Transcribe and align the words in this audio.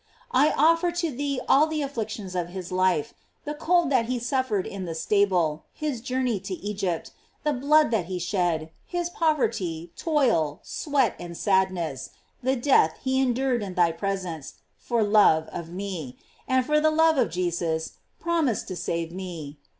I 0.31 0.49
offer 0.57 0.89
to 0.93 1.11
thee 1.11 1.39
all 1.47 1.67
the 1.67 1.83
afflictions 1.83 2.33
of 2.35 2.49
his 2.49 2.71
life, 2.71 3.13
the 3.45 3.53
cold 3.53 3.91
that 3.91 4.05
he 4.07 4.17
suffered 4.17 4.65
in 4.65 4.85
the 4.85 4.95
stable, 4.95 5.65
his 5.73 6.01
journey 6.01 6.39
to 6.39 6.55
Egypt, 6.55 7.11
the 7.43 7.53
blood 7.53 7.91
that 7.91 8.05
he 8.05 8.17
shed, 8.17 8.71
his 8.87 9.11
poverty, 9.11 9.91
toil, 9.95 10.59
sweat, 10.63 11.15
and 11.19 11.37
sad 11.37 11.69
ness, 11.69 12.09
the 12.41 12.55
death 12.55 12.97
he 13.03 13.21
endured 13.21 13.61
in 13.61 13.75
thy 13.75 13.91
presence, 13.91 14.55
for 14.75 15.03
love 15.03 15.47
of 15.49 15.69
me; 15.69 16.17
and, 16.47 16.65
for 16.65 16.79
the 16.79 16.89
love 16.89 17.19
of 17.19 17.29
Jesus, 17.29 17.97
promise 18.19 18.63
to 18.63 18.75
save 18.75 19.11
me. 19.11 19.59